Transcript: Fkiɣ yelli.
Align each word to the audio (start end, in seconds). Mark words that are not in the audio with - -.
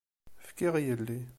Fkiɣ 0.47 0.75
yelli. 0.85 1.19